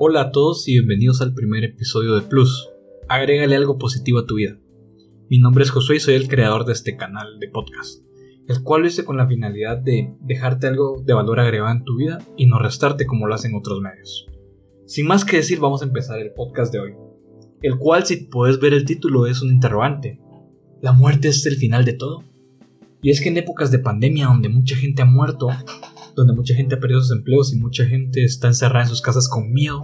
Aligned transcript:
Hola 0.00 0.20
a 0.20 0.30
todos 0.30 0.68
y 0.68 0.74
bienvenidos 0.74 1.20
al 1.22 1.34
primer 1.34 1.64
episodio 1.64 2.14
de 2.14 2.20
Plus. 2.20 2.70
Agrégale 3.08 3.56
algo 3.56 3.78
positivo 3.78 4.20
a 4.20 4.26
tu 4.26 4.36
vida. 4.36 4.56
Mi 5.28 5.40
nombre 5.40 5.64
es 5.64 5.72
Josué 5.72 5.96
y 5.96 5.98
soy 6.00 6.14
el 6.14 6.28
creador 6.28 6.64
de 6.64 6.72
este 6.72 6.96
canal 6.96 7.40
de 7.40 7.48
podcast, 7.48 8.04
el 8.46 8.62
cual 8.62 8.82
lo 8.82 8.86
hice 8.86 9.04
con 9.04 9.16
la 9.16 9.26
finalidad 9.26 9.76
de 9.76 10.14
dejarte 10.20 10.68
algo 10.68 11.02
de 11.04 11.14
valor 11.14 11.40
agregado 11.40 11.72
en 11.72 11.82
tu 11.82 11.96
vida 11.96 12.18
y 12.36 12.46
no 12.46 12.60
restarte 12.60 13.06
como 13.06 13.26
lo 13.26 13.34
hacen 13.34 13.56
otros 13.56 13.80
medios. 13.80 14.28
Sin 14.86 15.08
más 15.08 15.24
que 15.24 15.38
decir, 15.38 15.58
vamos 15.58 15.82
a 15.82 15.86
empezar 15.86 16.20
el 16.20 16.32
podcast 16.32 16.72
de 16.72 16.78
hoy, 16.78 16.94
el 17.62 17.76
cual 17.76 18.06
si 18.06 18.18
puedes 18.18 18.60
ver 18.60 18.74
el 18.74 18.84
título 18.84 19.26
es 19.26 19.42
un 19.42 19.50
interrogante. 19.50 20.20
¿La 20.80 20.92
muerte 20.92 21.26
es 21.26 21.44
el 21.44 21.56
final 21.56 21.84
de 21.84 21.94
todo? 21.94 22.22
Y 23.00 23.10
es 23.10 23.20
que 23.20 23.28
en 23.28 23.36
épocas 23.36 23.70
de 23.70 23.78
pandemia 23.78 24.26
donde 24.26 24.48
mucha 24.48 24.76
gente 24.76 25.02
ha 25.02 25.06
muerto, 25.06 25.48
donde 26.16 26.32
mucha 26.32 26.54
gente 26.54 26.74
ha 26.74 26.80
perdido 26.80 27.00
sus 27.00 27.16
empleos 27.16 27.52
y 27.52 27.58
mucha 27.58 27.84
gente 27.86 28.24
está 28.24 28.48
encerrada 28.48 28.84
en 28.84 28.88
sus 28.90 29.02
casas 29.02 29.28
con 29.28 29.52
miedo, 29.52 29.80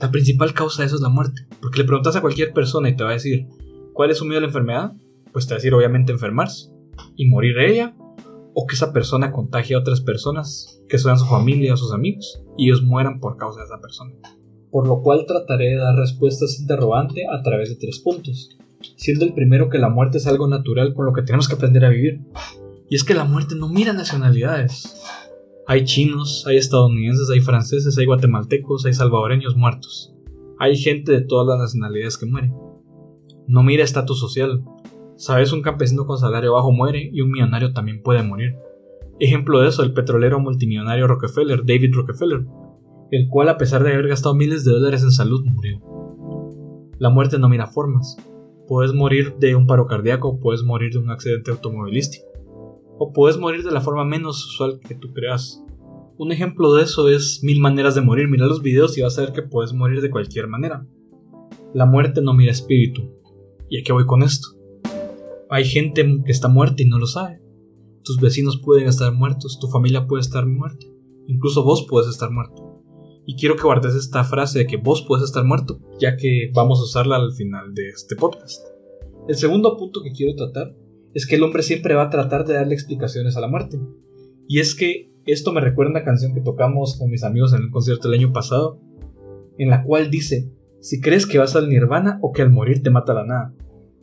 la 0.00 0.10
principal 0.10 0.54
causa 0.54 0.82
de 0.82 0.86
eso 0.86 0.96
es 0.96 1.02
la 1.02 1.08
muerte. 1.08 1.42
Porque 1.60 1.78
le 1.78 1.84
preguntas 1.84 2.16
a 2.16 2.20
cualquier 2.20 2.52
persona 2.52 2.88
y 2.88 2.96
te 2.96 3.04
va 3.04 3.10
a 3.10 3.14
decir, 3.14 3.46
¿cuál 3.92 4.10
es 4.10 4.18
su 4.18 4.24
miedo 4.24 4.38
a 4.38 4.42
la 4.42 4.46
enfermedad? 4.46 4.92
Pues 5.32 5.46
te 5.46 5.54
va 5.54 5.56
a 5.56 5.58
decir 5.58 5.74
obviamente 5.74 6.12
enfermarse 6.12 6.70
y 7.16 7.26
morir 7.26 7.58
ella, 7.58 7.94
o 8.54 8.66
que 8.66 8.74
esa 8.74 8.92
persona 8.92 9.32
contagie 9.32 9.76
a 9.76 9.78
otras 9.78 10.00
personas, 10.00 10.82
que 10.88 10.98
sean 10.98 11.18
su 11.18 11.26
familia 11.26 11.74
o 11.74 11.76
sus 11.76 11.92
amigos, 11.92 12.42
y 12.56 12.66
ellos 12.66 12.82
mueran 12.82 13.20
por 13.20 13.36
causa 13.36 13.60
de 13.60 13.66
esa 13.66 13.80
persona. 13.80 14.12
Por 14.70 14.86
lo 14.86 15.02
cual 15.02 15.24
trataré 15.26 15.70
de 15.70 15.76
dar 15.76 15.96
respuestas 15.96 16.58
interrogante 16.60 17.24
a 17.26 17.42
través 17.42 17.70
de 17.70 17.76
tres 17.76 18.00
puntos, 18.00 18.56
siendo 18.96 19.24
el 19.24 19.34
primero 19.34 19.68
que 19.68 19.78
la 19.78 19.88
muerte 19.88 20.18
es 20.18 20.26
algo 20.26 20.48
natural 20.48 20.94
con 20.94 21.06
lo 21.06 21.12
que 21.12 21.22
tenemos 21.22 21.48
que 21.48 21.54
aprender 21.54 21.84
a 21.84 21.90
vivir. 21.90 22.20
Y 22.88 22.96
es 22.96 23.04
que 23.04 23.14
la 23.14 23.24
muerte 23.24 23.54
no 23.54 23.68
mira 23.68 23.92
nacionalidades. 23.92 25.00
Hay 25.66 25.84
chinos, 25.84 26.44
hay 26.48 26.56
estadounidenses, 26.56 27.30
hay 27.30 27.40
franceses, 27.40 27.96
hay 27.96 28.06
guatemaltecos, 28.06 28.86
hay 28.86 28.92
salvadoreños 28.92 29.56
muertos. 29.56 30.12
Hay 30.58 30.76
gente 30.76 31.12
de 31.12 31.20
todas 31.20 31.46
las 31.46 31.58
nacionalidades 31.58 32.18
que 32.18 32.26
muere. 32.26 32.52
No 33.46 33.62
mira 33.62 33.84
estatus 33.84 34.18
social. 34.18 34.64
Sabes, 35.16 35.52
un 35.52 35.62
campesino 35.62 36.06
con 36.06 36.18
salario 36.18 36.54
bajo 36.54 36.72
muere 36.72 37.10
y 37.12 37.20
un 37.20 37.30
millonario 37.30 37.72
también 37.72 38.02
puede 38.02 38.22
morir. 38.22 38.56
Ejemplo 39.20 39.60
de 39.60 39.68
eso, 39.68 39.82
el 39.82 39.92
petrolero 39.92 40.40
multimillonario 40.40 41.06
Rockefeller, 41.06 41.60
David 41.64 41.94
Rockefeller, 41.94 42.46
el 43.10 43.28
cual 43.28 43.50
a 43.50 43.58
pesar 43.58 43.84
de 43.84 43.92
haber 43.92 44.08
gastado 44.08 44.34
miles 44.34 44.64
de 44.64 44.72
dólares 44.72 45.02
en 45.02 45.10
salud 45.10 45.44
murió. 45.44 45.80
La 46.98 47.10
muerte 47.10 47.38
no 47.38 47.48
mira 47.48 47.66
formas. 47.66 48.16
Puedes 48.70 48.94
morir 48.94 49.34
de 49.40 49.56
un 49.56 49.66
paro 49.66 49.88
cardíaco, 49.88 50.38
puedes 50.38 50.62
morir 50.62 50.92
de 50.92 50.98
un 51.00 51.10
accidente 51.10 51.50
automovilístico 51.50 52.28
o 53.00 53.12
puedes 53.12 53.36
morir 53.36 53.64
de 53.64 53.72
la 53.72 53.80
forma 53.80 54.04
menos 54.04 54.46
usual 54.46 54.78
que 54.78 54.94
tú 54.94 55.12
creas. 55.12 55.60
Un 56.18 56.30
ejemplo 56.30 56.72
de 56.74 56.84
eso 56.84 57.08
es 57.08 57.40
Mil 57.42 57.60
Maneras 57.60 57.96
de 57.96 58.00
Morir. 58.00 58.28
Mira 58.28 58.46
los 58.46 58.62
videos 58.62 58.96
y 58.96 59.02
vas 59.02 59.18
a 59.18 59.22
ver 59.22 59.32
que 59.32 59.42
puedes 59.42 59.72
morir 59.72 60.00
de 60.00 60.08
cualquier 60.08 60.46
manera. 60.46 60.86
La 61.74 61.84
muerte 61.84 62.22
no 62.22 62.32
mira 62.32 62.52
espíritu. 62.52 63.10
¿Y 63.68 63.80
a 63.80 63.82
qué 63.82 63.92
voy 63.92 64.06
con 64.06 64.22
esto? 64.22 64.46
Hay 65.50 65.64
gente 65.64 66.22
que 66.24 66.30
está 66.30 66.46
muerta 66.46 66.80
y 66.84 66.86
no 66.86 66.98
lo 66.98 67.08
sabe. 67.08 67.42
Tus 68.04 68.20
vecinos 68.20 68.62
pueden 68.64 68.86
estar 68.86 69.12
muertos, 69.12 69.58
tu 69.60 69.66
familia 69.66 70.06
puede 70.06 70.20
estar 70.20 70.46
muerta, 70.46 70.86
incluso 71.26 71.64
vos 71.64 71.88
puedes 71.90 72.08
estar 72.08 72.30
muerto. 72.30 72.69
Y 73.26 73.36
quiero 73.36 73.56
que 73.56 73.62
guardes 73.62 73.94
esta 73.94 74.24
frase 74.24 74.60
de 74.60 74.66
que 74.66 74.76
vos 74.76 75.04
puedes 75.06 75.24
estar 75.24 75.44
muerto, 75.44 75.78
ya 76.00 76.16
que 76.16 76.50
vamos 76.54 76.80
a 76.80 76.84
usarla 76.84 77.16
al 77.16 77.32
final 77.32 77.74
de 77.74 77.88
este 77.88 78.16
podcast. 78.16 78.66
El 79.28 79.36
segundo 79.36 79.76
punto 79.76 80.02
que 80.02 80.12
quiero 80.12 80.34
tratar 80.34 80.74
es 81.14 81.26
que 81.26 81.36
el 81.36 81.42
hombre 81.42 81.62
siempre 81.62 81.94
va 81.94 82.04
a 82.04 82.10
tratar 82.10 82.46
de 82.46 82.54
darle 82.54 82.74
explicaciones 82.74 83.36
a 83.36 83.40
la 83.40 83.48
muerte. 83.48 83.78
Y 84.48 84.60
es 84.60 84.74
que 84.74 85.12
esto 85.26 85.52
me 85.52 85.60
recuerda 85.60 85.92
una 85.92 86.04
canción 86.04 86.34
que 86.34 86.40
tocamos 86.40 86.98
con 86.98 87.10
mis 87.10 87.24
amigos 87.24 87.52
en 87.52 87.62
el 87.62 87.70
concierto 87.70 88.08
del 88.08 88.18
año 88.18 88.32
pasado, 88.32 88.80
en 89.58 89.70
la 89.70 89.82
cual 89.82 90.10
dice, 90.10 90.50
si 90.80 91.00
crees 91.00 91.26
que 91.26 91.38
vas 91.38 91.54
al 91.56 91.68
nirvana 91.68 92.18
o 92.22 92.32
que 92.32 92.42
al 92.42 92.50
morir 92.50 92.82
te 92.82 92.90
mata 92.90 93.14
la 93.14 93.24
nada. 93.24 93.54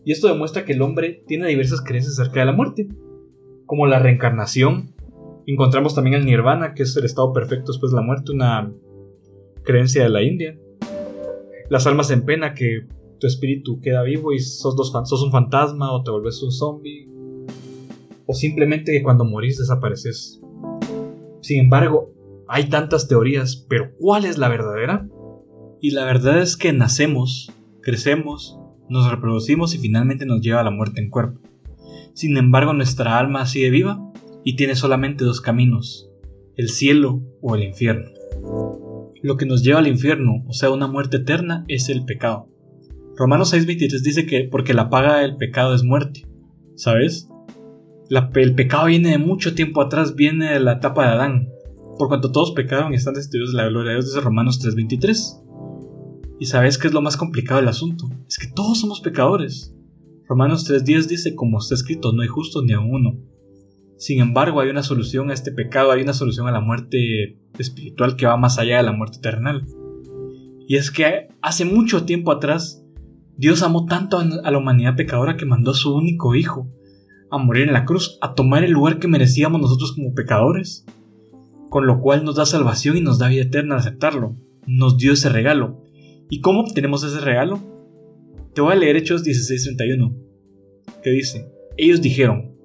Y 0.05 0.11
esto 0.11 0.27
demuestra 0.27 0.63
que 0.63 0.73
el 0.73 0.81
hombre 0.81 1.23
tiene 1.27 1.47
diversas 1.47 1.81
creencias 1.81 2.19
acerca 2.19 2.39
de 2.39 2.45
la 2.45 2.53
muerte, 2.53 2.87
como 3.65 3.87
la 3.87 3.99
reencarnación. 3.99 4.93
Encontramos 5.45 5.95
también 5.95 6.15
el 6.15 6.25
nirvana, 6.25 6.73
que 6.73 6.83
es 6.83 6.95
el 6.95 7.05
estado 7.05 7.33
perfecto 7.33 7.71
después 7.71 7.91
de 7.91 7.97
la 7.97 8.03
muerte, 8.03 8.31
una 8.31 8.71
creencia 9.67 10.01
de 10.03 10.09
la 10.09 10.23
India. 10.23 10.57
Las 11.69 11.85
almas 11.85 12.09
en 12.09 12.23
pena, 12.23 12.53
que 12.53 12.87
tu 13.19 13.27
espíritu 13.27 13.81
queda 13.81 14.01
vivo 14.01 14.31
y 14.31 14.39
sos, 14.39 14.77
dos, 14.77 14.91
sos 14.91 15.21
un 15.21 15.31
fantasma 15.31 15.91
o 15.91 16.03
te 16.03 16.09
vuelves 16.09 16.41
un 16.41 16.53
zombie. 16.53 17.05
O 18.25 18.33
simplemente 18.33 18.93
que 18.93 19.03
cuando 19.03 19.25
morís 19.25 19.57
desapareces. 19.57 20.41
Sin 21.41 21.59
embargo, 21.59 22.13
hay 22.47 22.69
tantas 22.69 23.09
teorías, 23.09 23.65
pero 23.67 23.91
¿cuál 23.99 24.23
es 24.23 24.37
la 24.37 24.47
verdadera? 24.47 25.09
Y 25.81 25.91
la 25.91 26.05
verdad 26.05 26.41
es 26.41 26.55
que 26.55 26.71
nacemos, 26.71 27.51
crecemos, 27.81 28.57
nos 28.89 29.11
reproducimos 29.11 29.75
y 29.75 29.79
finalmente 29.79 30.25
nos 30.25 30.39
lleva 30.39 30.61
a 30.61 30.63
la 30.63 30.71
muerte 30.71 31.01
en 31.01 31.09
cuerpo. 31.09 31.41
Sin 32.13 32.37
embargo, 32.37 32.71
nuestra 32.71 33.19
alma 33.19 33.45
sigue 33.45 33.69
viva 33.69 33.99
y 34.45 34.55
tiene 34.55 34.75
solamente 34.75 35.25
dos 35.25 35.41
caminos, 35.41 36.09
el 36.55 36.69
cielo 36.69 37.21
o 37.41 37.55
el 37.55 37.63
infierno. 37.63 38.09
Lo 39.23 39.37
que 39.37 39.45
nos 39.45 39.63
lleva 39.63 39.79
al 39.79 39.87
infierno, 39.87 40.43
o 40.47 40.53
sea, 40.53 40.69
una 40.69 40.87
muerte 40.87 41.17
eterna, 41.17 41.63
es 41.67 41.89
el 41.89 42.05
pecado. 42.05 42.49
Romanos 43.15 43.53
6:23 43.53 44.03
dice 44.03 44.25
que 44.25 44.47
porque 44.49 44.73
la 44.73 44.89
paga 44.89 45.17
del 45.17 45.37
pecado 45.37 45.73
es 45.73 45.83
muerte. 45.83 46.27
¿Sabes? 46.75 47.29
el 48.09 48.55
pecado 48.55 48.85
viene 48.85 49.11
de 49.11 49.17
mucho 49.17 49.53
tiempo 49.53 49.81
atrás, 49.81 50.15
viene 50.15 50.53
de 50.53 50.59
la 50.59 50.73
etapa 50.73 51.05
de 51.05 51.13
Adán. 51.13 51.49
Por 51.97 52.07
cuanto 52.07 52.31
todos 52.31 52.51
pecaron 52.51 52.93
y 52.93 52.95
están 52.95 53.15
destituidos 53.15 53.51
de 53.51 53.57
la 53.57 53.67
gloria 53.67 53.89
de 53.89 53.95
Dios, 53.97 54.05
dice 54.05 54.21
Romanos 54.21 54.59
3:23. 54.59 55.43
¿Y 56.39 56.45
sabes 56.45 56.77
qué 56.77 56.87
es 56.87 56.93
lo 56.93 57.01
más 57.01 57.17
complicado 57.17 57.59
del 57.59 57.69
asunto? 57.69 58.07
Es 58.27 58.37
que 58.37 58.47
todos 58.47 58.79
somos 58.79 59.01
pecadores. 59.01 59.73
Romanos 60.27 60.69
3:10 60.69 61.07
dice, 61.07 61.35
como 61.35 61.57
está 61.57 61.73
escrito, 61.73 62.13
no 62.13 62.21
hay 62.21 62.27
justo 62.27 62.61
ni 62.61 62.73
a 62.73 62.79
uno. 62.79 63.17
Sin 63.97 64.21
embargo, 64.21 64.59
hay 64.59 64.69
una 64.69 64.83
solución 64.83 65.31
a 65.31 65.33
este 65.33 65.51
pecado, 65.51 65.91
hay 65.91 66.03
una 66.03 66.13
solución 66.13 66.47
a 66.47 66.51
la 66.51 66.61
muerte 66.61 67.39
espiritual 67.57 68.15
que 68.15 68.27
va 68.27 68.37
más 68.37 68.59
allá 68.59 68.77
de 68.77 68.83
la 68.83 68.91
muerte 68.91 69.17
terrenal. 69.19 69.65
Y 70.67 70.75
es 70.75 70.91
que 70.91 71.29
hace 71.41 71.65
mucho 71.65 72.05
tiempo 72.05 72.31
atrás, 72.31 72.83
Dios 73.37 73.63
amó 73.63 73.85
tanto 73.85 74.19
a 74.19 74.51
la 74.51 74.57
humanidad 74.57 74.95
pecadora 74.95 75.37
que 75.37 75.45
mandó 75.45 75.71
a 75.71 75.75
su 75.75 75.95
único 75.95 76.35
Hijo 76.35 76.67
a 77.29 77.37
morir 77.37 77.67
en 77.67 77.73
la 77.73 77.85
cruz, 77.85 78.17
a 78.21 78.35
tomar 78.35 78.63
el 78.63 78.71
lugar 78.71 78.99
que 78.99 79.07
merecíamos 79.07 79.59
nosotros 79.59 79.93
como 79.93 80.13
pecadores, 80.13 80.85
con 81.69 81.85
lo 81.85 81.99
cual 81.99 82.23
nos 82.23 82.35
da 82.35 82.45
salvación 82.45 82.97
y 82.97 83.01
nos 83.01 83.19
da 83.19 83.27
vida 83.27 83.43
eterna 83.43 83.75
al 83.75 83.81
aceptarlo. 83.81 84.35
Nos 84.65 84.97
dio 84.97 85.13
ese 85.13 85.29
regalo. 85.29 85.83
¿Y 86.29 86.41
cómo 86.41 86.61
obtenemos 86.61 87.03
ese 87.03 87.19
regalo? 87.19 87.59
Te 88.53 88.61
voy 88.61 88.73
a 88.73 88.75
leer 88.75 88.97
Hechos 88.97 89.23
16:31, 89.23 90.15
que 91.03 91.09
dice, 91.11 91.51
ellos 91.77 92.01
dijeron, 92.01 92.56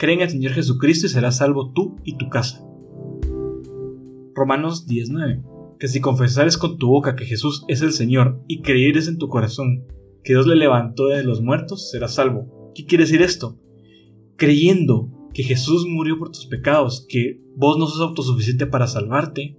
creen 0.00 0.20
en 0.20 0.24
el 0.24 0.30
Señor 0.30 0.52
Jesucristo 0.52 1.06
y 1.06 1.10
serás 1.10 1.36
salvo 1.36 1.72
tú 1.72 1.96
y 2.04 2.16
tu 2.16 2.30
casa. 2.30 2.64
Romanos 4.34 4.86
19, 4.86 5.42
que 5.78 5.88
si 5.88 6.00
confesares 6.00 6.56
con 6.56 6.78
tu 6.78 6.88
boca 6.88 7.14
que 7.16 7.26
Jesús 7.26 7.66
es 7.68 7.82
el 7.82 7.92
Señor 7.92 8.42
y 8.48 8.62
creyeres 8.62 9.08
en 9.08 9.18
tu 9.18 9.28
corazón 9.28 9.84
que 10.24 10.32
Dios 10.32 10.46
le 10.46 10.56
levantó 10.56 11.08
de 11.08 11.22
los 11.22 11.42
muertos, 11.42 11.90
serás 11.90 12.14
salvo. 12.14 12.72
¿Qué 12.74 12.86
quiere 12.86 13.04
decir 13.04 13.20
esto? 13.20 13.58
Creyendo 14.36 15.10
que 15.34 15.42
Jesús 15.42 15.86
murió 15.86 16.18
por 16.18 16.30
tus 16.30 16.46
pecados, 16.46 17.04
que 17.06 17.38
vos 17.54 17.76
no 17.76 17.86
sos 17.86 18.00
autosuficiente 18.00 18.66
para 18.66 18.86
salvarte, 18.86 19.58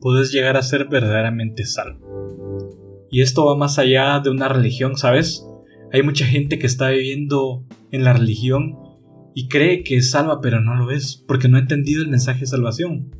puedes 0.00 0.30
llegar 0.30 0.56
a 0.56 0.62
ser 0.62 0.86
verdaderamente 0.86 1.64
salvo. 1.66 3.08
Y 3.10 3.22
esto 3.22 3.44
va 3.44 3.56
más 3.56 3.80
allá 3.80 4.20
de 4.20 4.30
una 4.30 4.48
religión, 4.48 4.96
¿sabes? 4.96 5.44
Hay 5.92 6.04
mucha 6.04 6.26
gente 6.26 6.60
que 6.60 6.68
está 6.68 6.90
viviendo 6.90 7.64
en 7.90 8.04
la 8.04 8.12
religión 8.12 8.89
y 9.34 9.48
cree 9.48 9.82
que 9.84 9.96
es 9.96 10.10
salva, 10.10 10.40
pero 10.40 10.60
no 10.60 10.74
lo 10.74 10.90
es, 10.90 11.24
porque 11.26 11.48
no 11.48 11.56
ha 11.56 11.60
entendido 11.60 12.02
el 12.02 12.08
mensaje 12.08 12.40
de 12.40 12.46
salvación. 12.46 13.10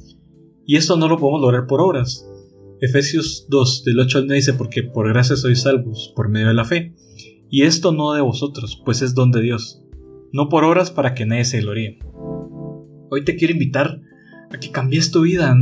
Y 0.67 0.77
esto 0.77 0.97
no 0.97 1.09
lo 1.09 1.19
podemos 1.19 1.41
lograr 1.41 1.67
por 1.67 1.81
obras, 1.81 2.27
Efesios 2.81 3.47
2, 3.51 3.85
del 3.85 4.01
8 4.01 4.19
al 4.19 4.27
9 4.27 4.37
dice, 4.37 4.55
porque 4.55 4.83
por 4.83 5.07
gracia 5.07 5.37
sois 5.37 5.61
salvos, 5.61 6.15
por 6.17 6.31
medio 6.31 6.49
de 6.49 6.55
la 6.55 6.65
fe. 6.65 6.95
Y 7.51 7.65
esto 7.65 7.93
no 7.93 8.15
de 8.15 8.23
vosotros, 8.23 8.81
pues 8.87 9.03
es 9.03 9.15
don 9.15 9.31
de 9.33 9.43
Dios, 9.43 9.83
no 10.33 10.49
por 10.49 10.65
obras 10.65 10.91
para 10.91 11.13
que 11.13 11.27
nadie 11.27 11.45
se 11.45 11.61
gloríe. 11.61 11.99
Hoy 13.11 13.25
te 13.25 13.37
quiero 13.37 13.53
invitar 13.53 14.01
a 14.51 14.59
que 14.59 14.71
cambies 14.71 15.11
tu 15.11 15.23
vida 15.23 15.55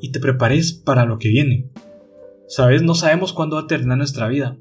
y 0.00 0.12
te 0.12 0.20
prepares 0.20 0.72
para 0.72 1.04
lo 1.04 1.18
que 1.18 1.28
viene. 1.28 1.68
Sabes, 2.48 2.82
no 2.82 2.94
sabemos 2.94 3.34
cuándo 3.34 3.56
va 3.56 3.62
a 3.62 3.66
terminar 3.66 3.98
nuestra 3.98 4.28
vida. 4.28 4.56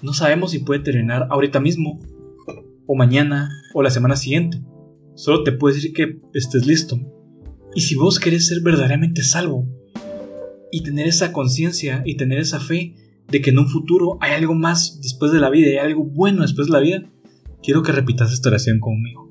No 0.00 0.12
sabemos 0.12 0.52
si 0.52 0.60
puede 0.60 0.80
terminar 0.80 1.26
ahorita 1.28 1.58
mismo, 1.58 1.98
o 2.86 2.94
mañana, 2.94 3.50
o 3.74 3.82
la 3.82 3.90
semana 3.90 4.14
siguiente. 4.14 4.62
Solo 5.18 5.42
te 5.42 5.50
puedo 5.50 5.74
decir 5.74 5.92
que 5.92 6.20
estés 6.32 6.64
listo. 6.64 6.96
Y 7.74 7.80
si 7.80 7.96
vos 7.96 8.20
querés 8.20 8.46
ser 8.46 8.60
verdaderamente 8.60 9.24
salvo, 9.24 9.66
y 10.70 10.84
tener 10.84 11.08
esa 11.08 11.32
conciencia 11.32 12.02
y 12.04 12.16
tener 12.16 12.38
esa 12.38 12.60
fe 12.60 12.94
de 13.26 13.40
que 13.40 13.50
en 13.50 13.58
un 13.58 13.66
futuro 13.66 14.16
hay 14.20 14.34
algo 14.34 14.54
más 14.54 15.00
después 15.02 15.32
de 15.32 15.40
la 15.40 15.50
vida, 15.50 15.70
hay 15.70 15.78
algo 15.78 16.04
bueno 16.04 16.42
después 16.42 16.68
de 16.68 16.72
la 16.72 16.78
vida, 16.78 17.02
quiero 17.64 17.82
que 17.82 17.90
repitas 17.90 18.32
esta 18.32 18.48
oración 18.48 18.78
conmigo. 18.78 19.28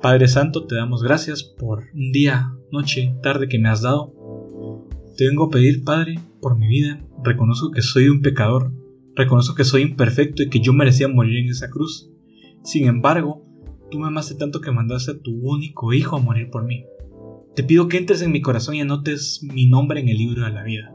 Padre 0.00 0.26
Santo, 0.26 0.64
te 0.64 0.76
damos 0.76 1.02
gracias 1.02 1.42
por 1.42 1.84
un 1.92 2.10
día, 2.10 2.54
noche, 2.70 3.14
tarde 3.22 3.48
que 3.48 3.58
me 3.58 3.68
has 3.68 3.82
dado. 3.82 4.14
Te 5.18 5.26
vengo 5.26 5.44
a 5.44 5.50
pedir, 5.50 5.84
Padre, 5.84 6.18
por 6.40 6.58
mi 6.58 6.66
vida, 6.66 6.98
reconozco 7.22 7.72
que 7.72 7.82
soy 7.82 8.08
un 8.08 8.22
pecador, 8.22 8.72
reconozco 9.14 9.54
que 9.54 9.64
soy 9.64 9.82
imperfecto 9.82 10.42
y 10.42 10.48
que 10.48 10.60
yo 10.60 10.72
merecía 10.72 11.08
morir 11.08 11.44
en 11.44 11.50
esa 11.50 11.68
cruz. 11.68 12.10
Sin 12.64 12.86
embargo, 12.86 13.41
tú 13.92 13.98
me 13.98 14.08
amaste 14.08 14.34
tanto 14.34 14.62
que 14.62 14.72
mandaste 14.72 15.12
a 15.12 15.18
tu 15.20 15.30
único 15.42 15.92
hijo 15.92 16.16
a 16.16 16.20
morir 16.20 16.50
por 16.50 16.64
mí. 16.64 16.86
Te 17.54 17.62
pido 17.62 17.88
que 17.88 17.98
entres 17.98 18.22
en 18.22 18.32
mi 18.32 18.40
corazón 18.40 18.74
y 18.74 18.80
anotes 18.80 19.42
mi 19.42 19.66
nombre 19.66 20.00
en 20.00 20.08
el 20.08 20.16
libro 20.16 20.44
de 20.44 20.50
la 20.50 20.64
vida. 20.64 20.90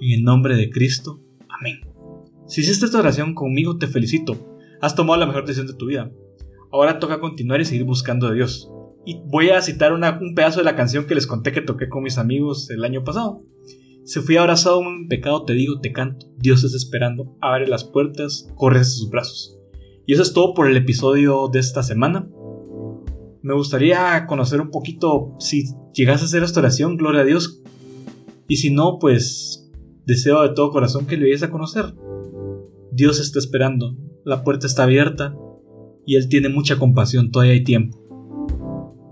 En 0.00 0.12
el 0.12 0.24
nombre 0.24 0.56
de 0.56 0.70
Cristo. 0.70 1.20
Amén. 1.48 1.80
Si 2.46 2.62
hiciste 2.62 2.86
esta 2.86 2.98
oración 2.98 3.34
conmigo, 3.34 3.76
te 3.76 3.86
felicito. 3.86 4.58
Has 4.80 4.94
tomado 4.94 5.20
la 5.20 5.26
mejor 5.26 5.42
decisión 5.42 5.66
de 5.66 5.74
tu 5.74 5.86
vida. 5.86 6.10
Ahora 6.72 6.98
toca 6.98 7.20
continuar 7.20 7.60
y 7.60 7.66
seguir 7.66 7.84
buscando 7.84 8.26
a 8.26 8.32
Dios. 8.32 8.70
Y 9.04 9.20
voy 9.26 9.50
a 9.50 9.60
citar 9.60 9.92
un 9.92 10.34
pedazo 10.34 10.60
de 10.60 10.64
la 10.64 10.76
canción 10.76 11.06
que 11.06 11.14
les 11.14 11.26
conté 11.26 11.52
que 11.52 11.60
toqué 11.60 11.90
con 11.90 12.02
mis 12.02 12.16
amigos 12.16 12.70
el 12.70 12.84
año 12.84 13.04
pasado. 13.04 13.42
Si 14.04 14.20
fui 14.20 14.38
abrazado 14.38 14.80
en 14.80 15.08
pecado, 15.08 15.44
te 15.44 15.52
digo, 15.52 15.80
te 15.80 15.92
canto. 15.92 16.26
Dios 16.38 16.64
está 16.64 16.78
esperando. 16.78 17.36
Abre 17.42 17.66
las 17.66 17.84
puertas, 17.84 18.48
corre 18.56 18.80
hacia 18.80 18.96
sus 18.96 19.10
brazos. 19.10 19.57
Y 20.08 20.14
eso 20.14 20.22
es 20.22 20.32
todo 20.32 20.54
por 20.54 20.66
el 20.66 20.76
episodio 20.78 21.48
de 21.52 21.58
esta 21.58 21.82
semana. 21.82 22.26
Me 23.42 23.52
gustaría 23.52 24.24
conocer 24.26 24.58
un 24.62 24.70
poquito 24.70 25.36
si 25.38 25.64
llegas 25.92 26.22
a 26.22 26.24
hacer 26.24 26.42
esta 26.42 26.60
oración, 26.60 26.96
gloria 26.96 27.20
a 27.20 27.24
Dios. 27.26 27.60
Y 28.48 28.56
si 28.56 28.70
no, 28.70 28.98
pues 28.98 29.70
deseo 30.06 30.40
de 30.40 30.54
todo 30.54 30.70
corazón 30.70 31.06
que 31.06 31.18
le 31.18 31.24
vayas 31.24 31.42
a 31.42 31.50
conocer. 31.50 31.94
Dios 32.90 33.20
está 33.20 33.38
esperando, 33.38 33.98
la 34.24 34.44
puerta 34.44 34.66
está 34.66 34.84
abierta 34.84 35.36
y 36.06 36.16
Él 36.16 36.30
tiene 36.30 36.48
mucha 36.48 36.78
compasión, 36.78 37.30
todavía 37.30 37.52
hay 37.52 37.64
tiempo. 37.64 38.02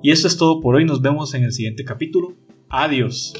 Y 0.03 0.13
eso 0.13 0.27
es 0.27 0.39
todo 0.39 0.63
por 0.63 0.77
hoy, 0.77 0.87
nos 0.87 1.03
vemos 1.03 1.35
en 1.35 1.45
el 1.45 1.53
siguiente 1.53 1.85
capítulo. 1.85 2.33
Adiós. 2.71 3.35